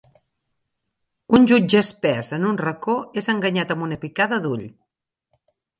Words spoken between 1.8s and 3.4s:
espès en un racó és